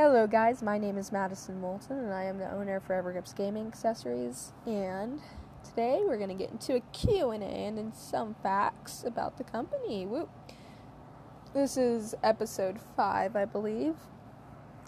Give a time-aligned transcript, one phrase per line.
[0.00, 0.62] Hello, guys.
[0.62, 4.52] My name is Madison Moulton, and I am the owner of Forever Grips Gaming Accessories.
[4.64, 5.18] And
[5.64, 10.06] today we're going to get into a Q&A and then some facts about the company.
[10.06, 10.28] Woo.
[11.52, 13.96] This is episode 5, I believe.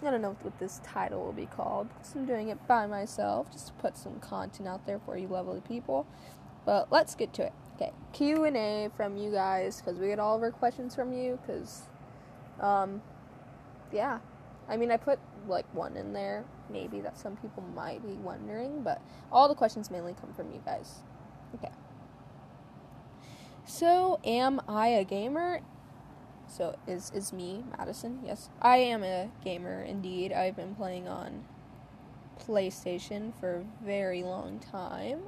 [0.01, 3.51] I don't know what this title will be called because I'm doing it by myself
[3.51, 6.07] just to put some content out there for you lovely people.
[6.65, 7.53] But let's get to it.
[7.75, 11.89] Okay, Q&A from you guys because we get all of our questions from you because
[12.61, 13.01] um
[13.91, 14.19] yeah,
[14.71, 18.83] I mean, I put like one in there, maybe that some people might be wondering,
[18.83, 20.99] but all the questions mainly come from you guys.
[21.55, 21.71] Okay.
[23.65, 25.59] So, am I a gamer?
[26.47, 28.21] So, is is me, Madison?
[28.25, 30.31] Yes, I am a gamer indeed.
[30.31, 31.43] I've been playing on
[32.39, 35.19] PlayStation for a very long time.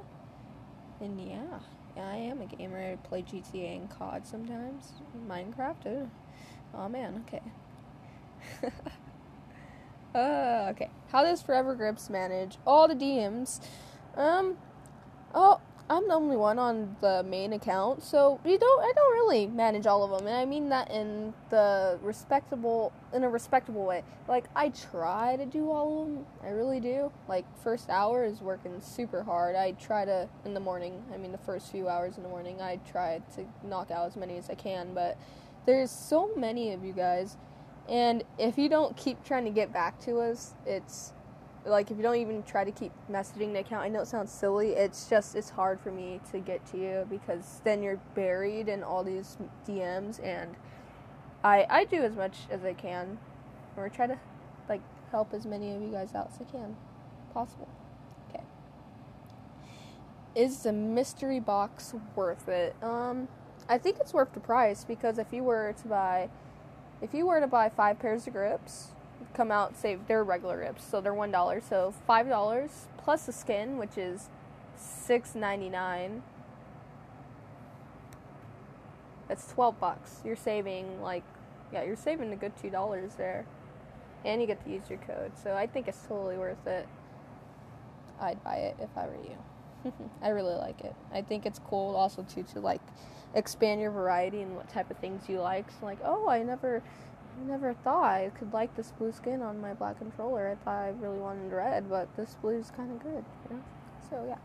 [1.00, 1.58] And yeah,
[1.98, 2.92] I am a gamer.
[2.92, 4.92] I play GTA and COD sometimes.
[5.28, 5.86] Minecraft.
[5.86, 6.10] Oh,
[6.74, 7.42] oh man, okay.
[10.14, 10.90] uh, okay.
[11.10, 13.60] How does Forever Grips manage all the DMs?
[14.16, 14.56] Um,
[15.34, 18.82] oh, I'm the only one on the main account, so we don't.
[18.82, 23.22] I don't really manage all of them, and I mean that in the respectable, in
[23.22, 24.02] a respectable way.
[24.26, 26.26] Like I try to do all of them.
[26.42, 27.12] I really do.
[27.28, 29.56] Like first hour is working super hard.
[29.56, 31.02] I try to in the morning.
[31.12, 32.62] I mean the first few hours in the morning.
[32.62, 35.18] I try to knock out as many as I can, but
[35.66, 37.36] there's so many of you guys
[37.88, 41.12] and if you don't keep trying to get back to us, it's
[41.66, 44.32] like if you don't even try to keep messaging the account, I know it sounds
[44.32, 44.70] silly.
[44.70, 48.82] It's just it's hard for me to get to you because then you're buried in
[48.82, 50.54] all these DMs, and
[51.42, 53.18] I I do as much as I can,
[53.76, 54.18] or try to
[54.68, 56.76] like help as many of you guys out as I can,
[57.32, 57.68] possible.
[58.30, 58.44] Okay.
[60.34, 62.76] Is the mystery box worth it?
[62.82, 63.28] Um,
[63.68, 66.28] I think it's worth the price because if you were to buy
[67.02, 68.88] if you were to buy five pairs of grips,
[69.34, 71.60] come out say they're regular grips, so they're one dollar.
[71.60, 74.28] So five dollars plus the skin, which is
[74.76, 76.22] six ninety nine.
[79.28, 80.20] That's twelve bucks.
[80.24, 81.24] You're saving like
[81.72, 83.46] yeah, you're saving a good two dollars there.
[84.24, 85.32] And you get to use your code.
[85.42, 86.88] So I think it's totally worth it.
[88.18, 89.92] I'd buy it if I were you.
[90.22, 90.94] I really like it.
[91.12, 92.80] I think it's cool also too to like
[93.34, 95.66] expand your variety and what type of things you like.
[95.70, 96.82] So like, oh, I never
[97.46, 100.48] never thought I could like this blue skin on my black controller.
[100.48, 103.62] I thought I really wanted red, but this blue is kind of good, you know?
[104.08, 104.38] So yeah.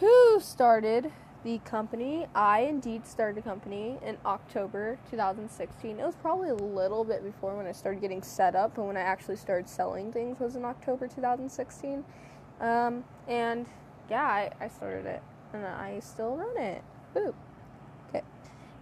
[0.00, 1.10] Who started
[1.44, 2.26] the company?
[2.34, 5.98] I indeed started the company in October 2016.
[5.98, 8.96] It was probably a little bit before when I started getting set up, but when
[8.96, 12.04] I actually started selling things was in October 2016.
[12.60, 13.66] Um, and
[14.10, 15.22] yeah, I, I started it,
[15.52, 16.82] and I still run it.
[18.08, 18.22] Okay.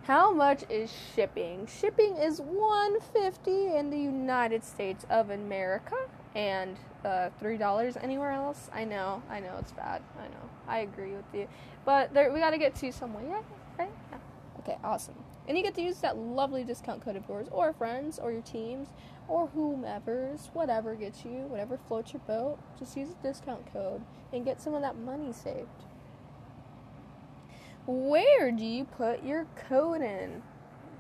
[0.04, 1.66] How much is shipping?
[1.66, 5.96] Shipping is 150 in the United States of America
[6.34, 8.68] and uh, three dollars anywhere else.
[8.72, 10.02] I know, I know it's bad.
[10.18, 11.48] I know, I agree with you,
[11.84, 13.42] but there, we got to get to somewhere, yeah,
[13.78, 13.92] right?
[14.10, 14.18] Yeah.
[14.60, 15.14] Okay, awesome.
[15.48, 18.42] And you get to use that lovely discount code of yours, or friends, or your
[18.42, 18.88] teams,
[19.28, 22.58] or whomever's, whatever gets you, whatever floats your boat.
[22.78, 24.02] Just use the discount code
[24.32, 25.84] and get some of that money saved.
[27.86, 30.42] Where do you put your code in?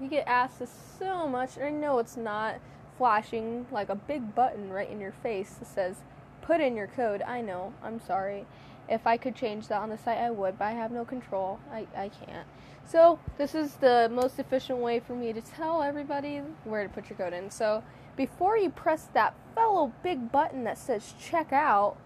[0.00, 2.60] You get asked this so much, and I know it's not
[2.96, 5.96] flashing like a big button right in your face that says
[6.42, 7.22] put in your code.
[7.22, 8.46] I know, I'm sorry.
[8.88, 11.58] If I could change that on the site, I would, but I have no control.
[11.72, 12.46] I, I can't.
[12.84, 17.10] So, this is the most efficient way for me to tell everybody where to put
[17.10, 17.50] your code in.
[17.50, 17.82] So,
[18.14, 21.96] before you press that fellow big button that says checkout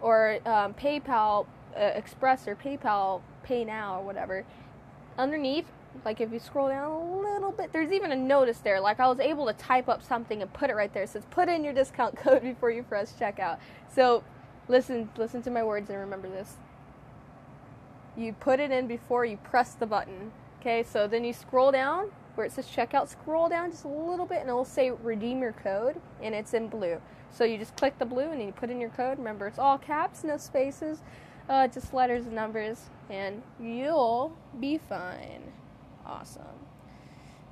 [0.00, 1.46] or um, PayPal
[1.76, 4.44] uh, Express or PayPal pay now or whatever.
[5.18, 5.66] Underneath,
[6.04, 8.80] like if you scroll down a little bit, there's even a notice there.
[8.80, 11.04] Like I was able to type up something and put it right there.
[11.04, 13.58] It says put in your discount code before you press checkout.
[13.92, 14.22] So
[14.68, 16.56] listen, listen to my words and remember this.
[18.16, 20.32] You put it in before you press the button.
[20.60, 24.26] Okay, so then you scroll down where it says checkout, scroll down just a little
[24.26, 27.00] bit and it will say redeem your code and it's in blue.
[27.30, 29.18] So you just click the blue and you put in your code.
[29.18, 31.00] Remember, it's all caps, no spaces
[31.48, 35.42] uh, just letters and numbers, and you'll be fine.
[36.04, 36.66] Awesome.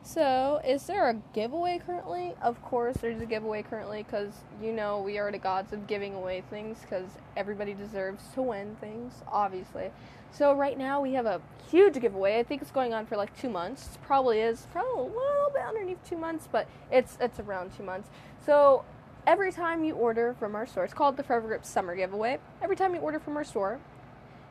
[0.06, 2.34] So, is there a giveaway currently?
[2.42, 6.14] Of course, there's a giveaway currently because you know we are the gods of giving
[6.14, 7.06] away things because
[7.38, 9.90] everybody deserves to win things, obviously.
[10.30, 12.38] So, right now we have a huge giveaway.
[12.38, 13.96] I think it's going on for like two months.
[14.02, 18.10] Probably is probably a little bit underneath two months, but it's it's around two months.
[18.44, 18.84] So,
[19.26, 22.38] every time you order from our store, it's called the Forever Grip Summer Giveaway.
[22.62, 23.80] Every time you order from our store,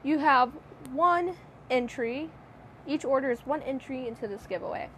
[0.03, 0.51] you have
[0.91, 1.35] one
[1.69, 2.29] entry.
[2.87, 4.89] Each order is one entry into this giveaway.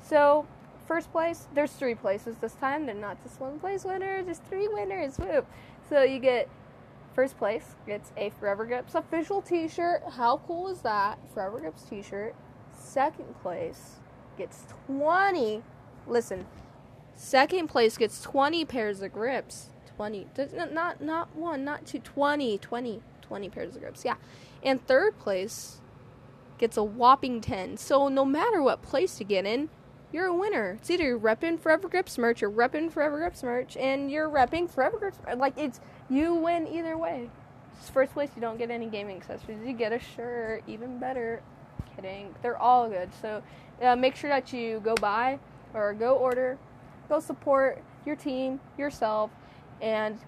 [0.00, 0.46] So,
[0.86, 2.86] first place, there's three places this time.
[2.86, 5.18] They're not just one place winner, there's three winners.
[5.18, 5.46] Whoop.
[5.88, 6.48] So you get
[7.14, 10.02] first place gets a Forever Grips official t shirt.
[10.10, 11.18] How cool is that?
[11.32, 12.34] Forever Grips t shirt.
[12.76, 13.96] Second place
[14.36, 15.62] gets 20.
[16.06, 16.44] Listen,
[17.16, 19.70] second place gets 20 pairs of grips.
[19.96, 20.26] 20.
[20.72, 22.58] Not, not one, not two, 20.
[22.58, 23.02] 20.
[23.20, 24.04] 20 pairs of grips.
[24.04, 24.16] Yeah.
[24.62, 25.80] And third place
[26.58, 27.76] gets a whopping 10.
[27.76, 29.68] So no matter what place you get in,
[30.14, 30.78] you're a winner.
[30.80, 34.70] It's either you're repping Forever Grips merch or repping Forever Grips merch, and you're repping
[34.70, 35.18] Forever Grips.
[35.36, 37.28] Like, it's, you win either way.
[37.92, 39.58] First place, you don't get any gaming accessories.
[39.66, 41.42] You get a shirt, even better.
[41.96, 42.32] Kidding.
[42.42, 43.10] They're all good.
[43.20, 43.42] So
[43.82, 45.40] uh, make sure that you go buy
[45.74, 46.58] or go order,
[47.08, 49.30] go support your team, yourself,
[49.80, 50.18] and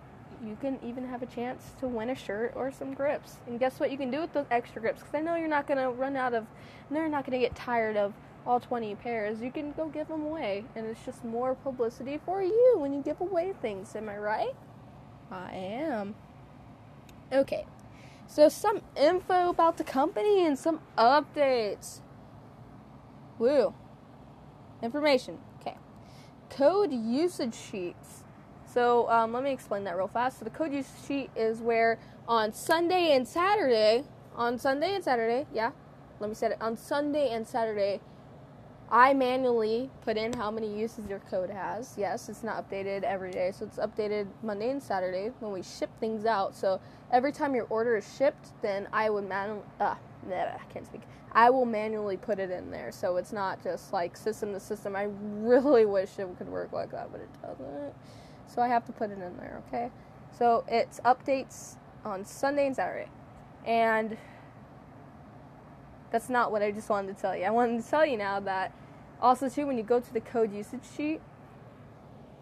[0.45, 3.37] you can even have a chance to win a shirt or some grips.
[3.47, 5.01] And guess what you can do with those extra grips?
[5.01, 6.47] Because I know you're not going to run out of,
[6.91, 8.13] they're not going to get tired of
[8.47, 10.65] all 20 pairs, you can go give them away.
[10.75, 13.97] And it's just more publicity for you when you give away things.
[13.97, 14.55] Am I right?
[15.31, 16.15] I am.
[17.33, 17.67] Okay.
[18.29, 22.01] So, some info about the company and some updates.
[23.39, 23.75] Woo.
[24.83, 25.39] Information.
[26.51, 28.25] Code usage sheets.
[28.73, 30.39] So, um, let me explain that real fast.
[30.39, 31.99] So, the code usage sheet is where
[32.29, 34.05] on Sunday and Saturday,
[34.35, 35.71] on Sunday and Saturday, yeah,
[36.21, 38.01] let me say it, on Sunday and Saturday,
[38.91, 41.95] I manually put in how many uses your code has.
[41.99, 45.91] Yes, it's not updated every day, so it's updated Monday and Saturday when we ship
[45.99, 46.55] things out.
[46.55, 49.97] So every time your order is shipped, then I would manually, uh,
[50.35, 51.03] I can't speak.
[51.33, 54.97] I will manually put it in there, so it's not just like system to system.
[54.97, 57.95] I really wish it could work like that, but it doesn't.
[58.47, 59.63] So I have to put it in there.
[59.69, 59.91] Okay,
[60.37, 63.09] so it's updates on Sunday and Saturday,
[63.67, 64.17] and
[66.11, 67.45] that's not what I just wanted to tell you.
[67.45, 68.73] I wanted to tell you now that
[69.21, 71.21] also too when you go to the code usage sheet,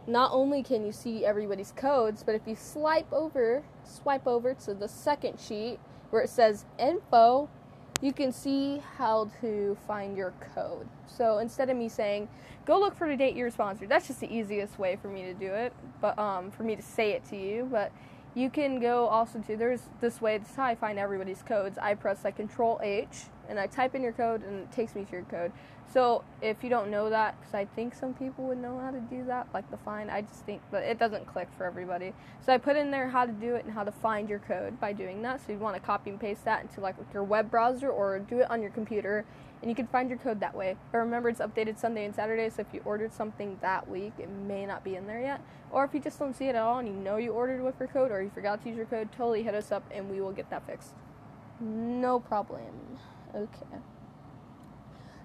[0.07, 4.75] not only can you see everybody's codes, but if you swipe over, swipe over to
[4.75, 5.79] the second sheet
[6.11, 7.49] where it says info,
[8.00, 10.87] you can see how to find your code.
[11.06, 12.29] So instead of me saying,
[12.67, 15.35] go look for the date you're sponsored, that's just the easiest way for me to
[15.35, 17.69] do it, but um, for me to say it to you.
[17.70, 17.93] But
[18.35, 20.38] you can go also to there's this way.
[20.38, 21.79] This is how I find everybody's codes.
[21.79, 25.05] I press like Control H and I type in your code and it takes me
[25.05, 25.52] to your code.
[25.93, 29.00] So if you don't know that, because I think some people would know how to
[29.00, 32.12] do that, like the find, I just think, but it doesn't click for everybody.
[32.44, 34.81] So I put in there how to do it and how to find your code
[34.81, 35.41] by doing that.
[35.41, 38.41] So you'd want to copy and paste that into like your web browser or do
[38.41, 39.25] it on your computer,
[39.62, 40.76] and you can find your code that way.
[40.91, 44.29] But remember, it's updated Sunday and Saturday, so if you ordered something that week, it
[44.29, 45.41] may not be in there yet.
[45.70, 47.79] Or if you just don't see it at all and you know you ordered with
[47.79, 50.20] your code or you forgot to use your code, totally hit us up and we
[50.20, 50.94] will get that fixed.
[51.61, 52.99] No problem.
[53.35, 53.81] Okay.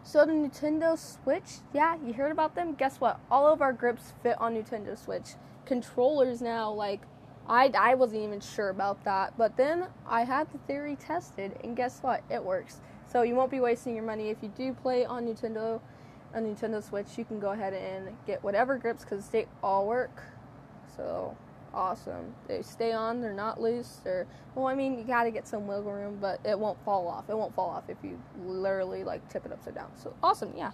[0.03, 2.73] So the Nintendo Switch, yeah, you heard about them?
[2.73, 3.19] Guess what?
[3.29, 5.35] All of our grips fit on Nintendo Switch.
[5.65, 7.01] Controllers now, like,
[7.47, 9.37] I, I wasn't even sure about that.
[9.37, 12.23] But then I had the theory tested, and guess what?
[12.29, 12.81] It works.
[13.11, 15.79] So you won't be wasting your money if you do play on Nintendo,
[16.33, 17.17] on Nintendo Switch.
[17.17, 20.23] You can go ahead and get whatever grips because they all work.
[20.95, 21.37] So
[21.73, 22.33] awesome.
[22.47, 24.01] They stay on, they're not loose.
[24.03, 27.07] They're well, I mean, you got to get some wiggle room, but it won't fall
[27.07, 27.29] off.
[27.29, 29.91] It won't fall off if you literally like tip it upside down.
[29.95, 30.71] So awesome, yeah.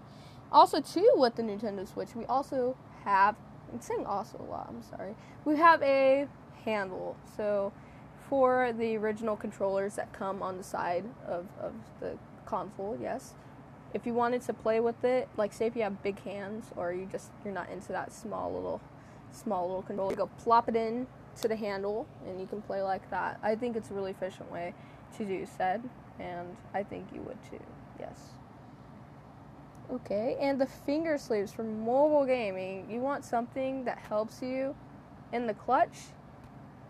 [0.52, 3.36] Also, too, with the Nintendo Switch, we also have.
[3.74, 4.68] I'm saying also a lot.
[4.70, 5.16] I'm sorry.
[5.44, 6.28] We have a
[6.64, 7.18] handle.
[7.36, 7.74] So
[8.30, 13.34] for the original controllers that come on the side of, of the console, yes.
[13.94, 16.92] If you wanted to play with it, like say if you have big hands or
[16.92, 18.82] you just you're not into that small little
[19.32, 20.12] small little controller.
[20.12, 21.08] You go plop it in
[21.42, 23.40] to the handle and you can play like that.
[23.44, 24.74] I think it's a really efficient way
[25.18, 25.88] to do said,
[26.20, 27.64] and I think you would too.
[28.00, 28.20] Yes.
[29.92, 32.88] Okay, and the finger sleeves for mobile gaming.
[32.90, 34.76] You want something that helps you
[35.32, 35.98] in the clutch.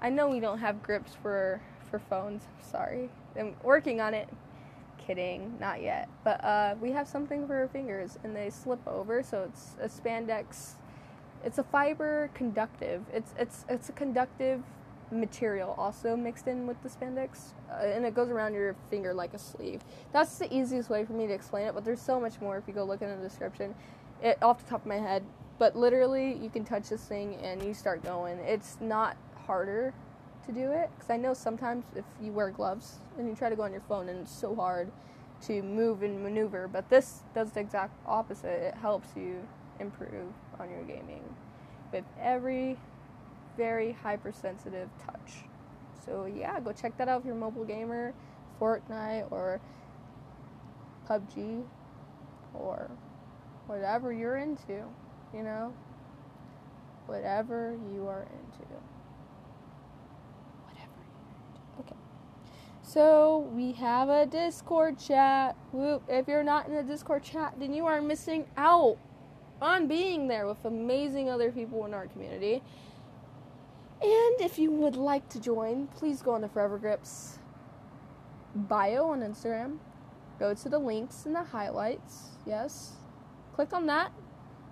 [0.01, 2.43] I know we don't have grips for for phones.
[2.61, 4.29] Sorry, I'm working on it.
[4.97, 6.09] Kidding, not yet.
[6.23, 9.87] But uh, we have something for our fingers, and they slip over, so it's a
[9.87, 10.75] spandex
[11.43, 13.03] it's a fiber conductive.
[13.13, 14.63] It's it's it's a conductive
[15.11, 19.33] material also mixed in with the spandex, uh, and it goes around your finger like
[19.33, 19.81] a sleeve.
[20.11, 22.67] That's the easiest way for me to explain it, but there's so much more if
[22.67, 23.75] you go look in the description.
[24.21, 25.23] It off the top of my head,
[25.59, 28.39] but literally you can touch this thing and you start going.
[28.39, 29.93] It's not harder
[30.45, 33.55] to do it because I know sometimes if you wear gloves and you try to
[33.55, 34.91] go on your phone and it's so hard
[35.43, 38.47] to move and maneuver, but this does the exact opposite.
[38.47, 39.45] It helps you
[39.79, 41.23] improve on your gaming
[41.91, 42.77] with every
[43.57, 45.45] very hypersensitive touch.
[46.05, 48.13] So yeah, go check that out if you're a mobile gamer,
[48.59, 49.59] Fortnite or
[51.09, 51.63] PUBG
[52.53, 52.89] or
[53.67, 54.83] whatever you're into.
[55.35, 55.73] you know?
[57.07, 58.65] Whatever you are into.
[60.63, 61.81] Whatever into.
[61.81, 61.95] Okay.
[62.81, 65.55] So we have a Discord chat.
[66.07, 68.97] If you're not in the Discord chat, then you are missing out
[69.65, 72.61] on being there with amazing other people in our community.
[74.01, 77.39] And if you would like to join, please go on the Forever Grips
[78.53, 79.79] bio on Instagram.
[80.39, 82.29] Go to the links in the highlights.
[82.45, 82.93] Yes.
[83.55, 84.11] Click on that.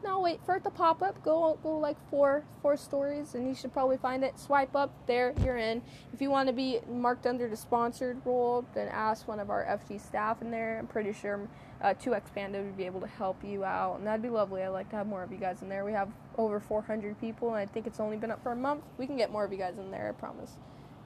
[0.04, 1.24] Now wait for it to pop up.
[1.24, 4.38] Go go like four four stories and you should probably find it.
[4.38, 5.82] Swipe up there, you're in.
[6.14, 9.64] If you want to be marked under the sponsored role, then ask one of our
[9.66, 10.78] FG staff in there.
[10.78, 11.48] I'm pretty sure
[11.82, 14.64] uh, 2 Expanded would be able to help you out, and that'd be lovely.
[14.64, 15.86] I'd like to have more of you guys in there.
[15.86, 18.84] We have over 400 people, and I think it's only been up for a month.
[18.98, 20.52] We can get more of you guys in there, I promise.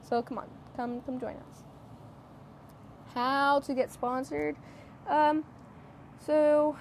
[0.02, 1.64] So come on, come come join us.
[3.14, 4.56] How to get sponsored?
[5.08, 5.44] Um,
[6.24, 6.76] so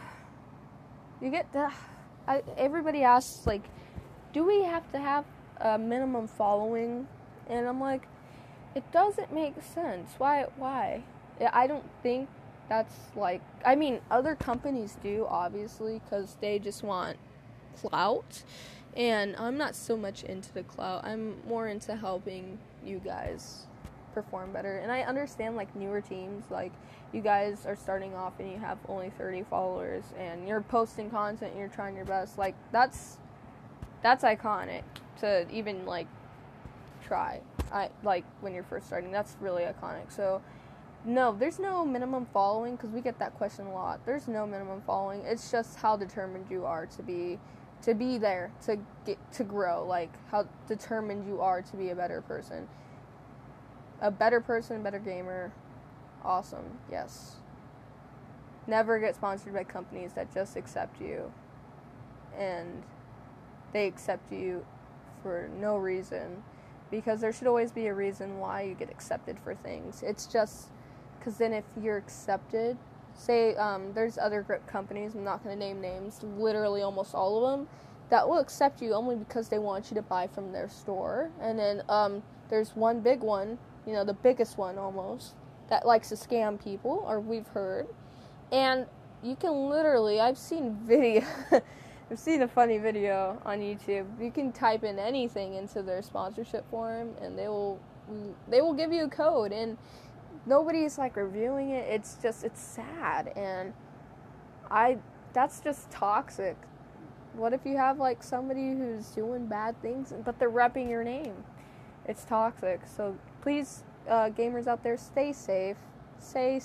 [1.21, 1.71] you get the.
[2.27, 3.63] I, everybody asks like,
[4.33, 5.25] do we have to have
[5.61, 7.07] a minimum following?
[7.49, 8.07] And I'm like,
[8.75, 10.11] it doesn't make sense.
[10.17, 10.45] Why?
[10.57, 11.03] Why?
[11.53, 12.29] I don't think
[12.69, 17.17] that's like i mean other companies do obviously because they just want
[17.79, 18.43] clout
[18.95, 23.65] and i'm not so much into the clout i'm more into helping you guys
[24.23, 26.71] perform better and i understand like newer teams like
[27.13, 31.51] you guys are starting off and you have only 30 followers and you're posting content
[31.51, 33.17] and you're trying your best like that's
[34.01, 34.81] that's iconic
[35.19, 36.07] to even like
[37.05, 37.39] try
[37.71, 40.41] i like when you're first starting that's really iconic so
[41.05, 44.05] no, there's no minimum following because we get that question a lot.
[44.05, 45.21] There's no minimum following.
[45.21, 47.39] It's just how determined you are to be
[47.83, 51.95] to be there, to get to grow, like how determined you are to be a
[51.95, 52.67] better person.
[54.01, 55.51] A better person, better gamer.
[56.23, 56.79] Awesome.
[56.91, 57.37] Yes.
[58.67, 61.31] Never get sponsored by companies that just accept you
[62.37, 62.83] and
[63.73, 64.65] they accept you
[65.23, 66.43] for no reason
[66.89, 70.03] because there should always be a reason why you get accepted for things.
[70.03, 70.69] It's just
[71.19, 72.77] because then if you're accepted,
[73.13, 77.43] say um, there's other grip companies, I'm not going to name names, literally almost all
[77.43, 77.67] of them,
[78.09, 81.29] that will accept you only because they want you to buy from their store.
[81.41, 85.33] And then um, there's one big one, you know, the biggest one almost,
[85.69, 87.87] that likes to scam people, or we've heard.
[88.51, 88.85] And
[89.23, 91.25] you can literally, I've seen video.
[92.11, 94.05] I've seen a funny video on YouTube.
[94.21, 97.79] You can type in anything into their sponsorship form, and they will
[98.47, 99.51] they will give you a code.
[99.51, 99.77] And
[100.45, 101.87] nobody's like reviewing it.
[101.89, 103.73] It's just it's sad and
[104.71, 104.97] I
[105.33, 106.57] that's just toxic.
[107.33, 111.43] What if you have like somebody who's doing bad things but they're repping your name?
[112.07, 112.81] It's toxic.
[112.85, 115.77] So please uh, gamers out there stay safe.
[116.19, 116.61] Stay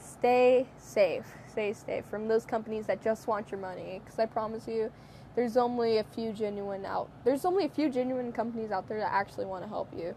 [0.00, 1.26] stay safe.
[1.46, 4.90] Stay safe from those companies that just want your money cuz I promise you
[5.34, 9.12] there's only a few genuine out there's only a few genuine companies out there that
[9.12, 10.14] actually want to help you.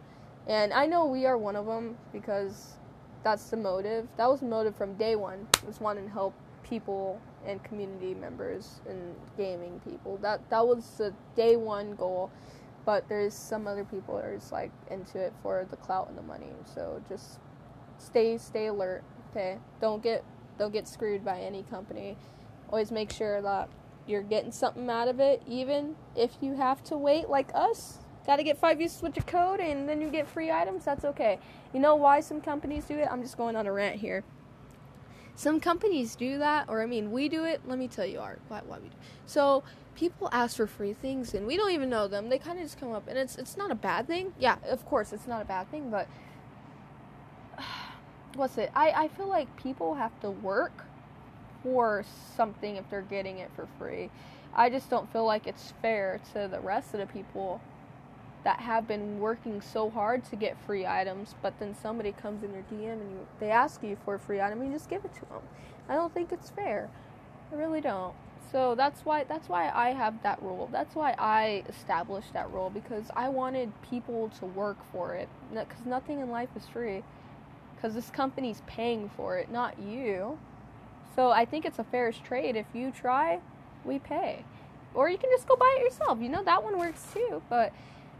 [0.47, 2.77] And I know we are one of them because
[3.23, 4.07] that's the motive.
[4.17, 5.47] That was the motive from day one.
[5.65, 6.33] Was wanting to help
[6.63, 10.17] people and community members and gaming people.
[10.17, 12.31] That that was the day one goal.
[12.85, 16.17] But there's some other people that are just like into it for the clout and
[16.17, 16.51] the money.
[16.73, 17.39] So just
[17.97, 19.03] stay stay alert.
[19.31, 20.23] Okay, don't get
[20.57, 22.17] don't get screwed by any company.
[22.69, 23.69] Always make sure that
[24.07, 28.37] you're getting something out of it, even if you have to wait like us Got
[28.37, 30.83] to get five uses with your code and then you get free items.
[30.83, 31.37] That's okay.
[31.73, 33.07] You know why some companies do it?
[33.11, 34.23] I'm just going on a rant here.
[35.35, 37.61] Some companies do that, or I mean, we do it.
[37.67, 38.95] Let me tell you, Art, why, why we do.
[39.25, 39.63] So
[39.95, 42.29] people ask for free things, and we don't even know them.
[42.29, 44.33] They kind of just come up, and it's it's not a bad thing.
[44.39, 46.07] Yeah, of course, it's not a bad thing, but
[48.35, 48.71] what's it?
[48.73, 50.85] I I feel like people have to work
[51.63, 52.05] for
[52.37, 54.11] something if they're getting it for free.
[54.53, 57.59] I just don't feel like it's fair to the rest of the people
[58.45, 62.53] that have been working so hard to get free items, but then somebody comes in
[62.53, 65.13] your DM and you, they ask you for a free item, you just give it
[65.15, 65.41] to them.
[65.89, 66.89] I don't think it's fair.
[67.51, 68.13] I really don't.
[68.51, 70.69] So that's why that's why I have that rule.
[70.71, 75.27] That's why I established that rule because I wanted people to work for it.
[75.51, 77.03] Because nothing in life is free.
[77.75, 80.37] Because this company's paying for it, not you.
[81.15, 82.55] So I think it's a fair trade.
[82.55, 83.39] If you try,
[83.83, 84.45] we pay.
[84.93, 86.19] Or you can just go buy it yourself.
[86.21, 87.41] You know that one works too.
[87.49, 87.73] But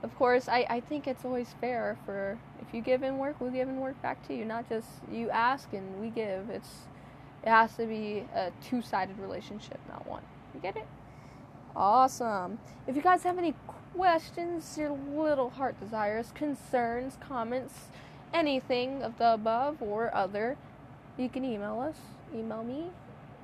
[0.05, 3.49] of course, I, I think it's always fair for if you give in work, we'll
[3.49, 4.45] give in work back to you.
[4.45, 6.51] Not just you ask and we give.
[6.51, 6.69] It's
[7.43, 10.21] it has to be a two sided relationship, not one.
[10.53, 10.85] You get it?
[11.75, 12.59] Awesome.
[12.85, 13.55] If you guys have any
[13.95, 17.73] questions, your little heart desires, concerns, comments,
[18.31, 20.55] anything of the above or other,
[21.17, 21.97] you can email us.
[22.33, 22.91] Email me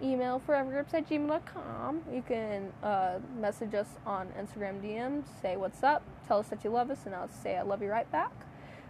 [0.04, 2.02] email forevergrips at gmail.com.
[2.12, 6.70] You can uh, message us on Instagram DM, say what's up, tell us that you
[6.70, 8.32] love us, and I'll say I love you right back.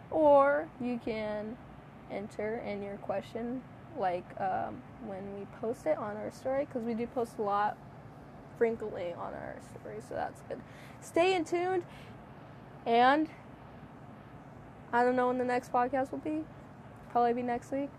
[0.09, 1.57] Or you can
[2.11, 3.61] enter in your question
[3.97, 7.77] like um, when we post it on our story, because we do post a lot
[8.57, 10.61] frequently on our story, so that's good.
[11.01, 11.83] Stay in tuned,
[12.85, 13.27] and
[14.93, 16.43] I don't know when the next podcast will be.
[17.11, 17.89] Probably be next week.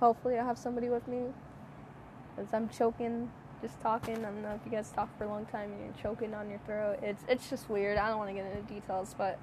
[0.00, 1.32] Hopefully, I'll have somebody with me.
[2.38, 3.30] Because I'm choking
[3.60, 4.16] just talking.
[4.16, 6.48] I don't know if you guys talk for a long time and you're choking on
[6.48, 7.00] your throat.
[7.02, 7.98] It's it's just weird.
[7.98, 9.38] I don't want to get into details, but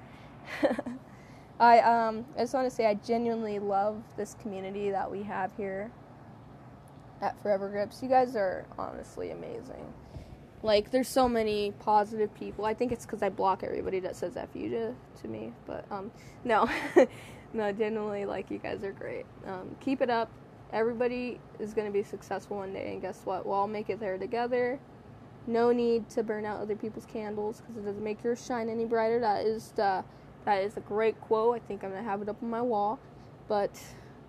[1.60, 5.50] I um I just want to say I genuinely love this community that we have
[5.56, 5.90] here
[7.20, 8.02] at Forever Grips.
[8.02, 9.92] You guys are honestly amazing.
[10.62, 12.64] Like there's so many positive people.
[12.64, 15.52] I think it's because I block everybody that says "f you" to to me.
[15.66, 16.10] But um
[16.44, 16.68] no,
[17.52, 19.26] no, genuinely like you guys are great.
[19.46, 20.30] Um, keep it up
[20.72, 23.46] everybody is going to be successful one day, and guess what?
[23.46, 24.78] We'll all make it there together.
[25.46, 28.84] No need to burn out other people's candles because it doesn't make yours shine any
[28.84, 29.20] brighter.
[29.20, 30.04] That is the,
[30.44, 31.56] that is a great quote.
[31.56, 32.98] I think I'm gonna have it up on my wall.
[33.48, 33.80] But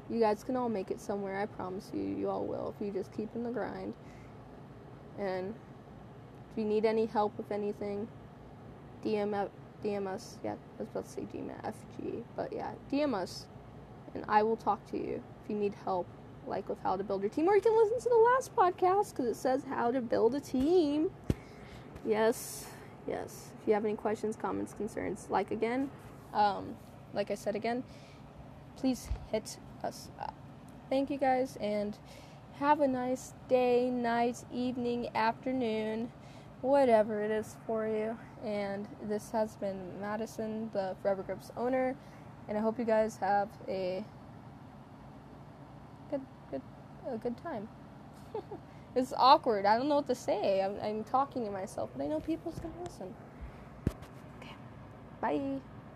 [0.09, 1.39] you guys can all make it somewhere.
[1.39, 3.93] I promise you, you all will if you just keep in the grind.
[5.17, 5.55] And
[6.51, 8.07] if you need any help with anything,
[9.03, 9.49] DM
[9.83, 10.37] DM us.
[10.43, 13.45] Yeah, I was about to say DM FG, but yeah, DM us,
[14.13, 16.07] and I will talk to you if you need help
[16.47, 19.11] like with how to build your team, or you can listen to the last podcast
[19.11, 21.11] because it says how to build a team.
[22.05, 22.67] Yes,
[23.07, 23.49] yes.
[23.61, 25.89] If you have any questions, comments, concerns, like again,
[26.33, 26.75] um,
[27.13, 27.83] like I said again,
[28.77, 30.33] please hit us up.
[30.89, 31.97] Thank you guys, and
[32.59, 36.11] have a nice day, night, evening, afternoon,
[36.61, 38.17] whatever it is for you.
[38.43, 41.95] And this has been Madison, the Forever Grips owner,
[42.47, 44.03] and I hope you guys have a
[47.13, 47.67] a good time.
[48.95, 49.65] it's awkward.
[49.65, 50.61] I don't know what to say.
[50.61, 53.13] I'm, I'm talking to myself, but I know people's gonna listen.
[54.39, 54.55] Okay.
[55.21, 55.61] Bye.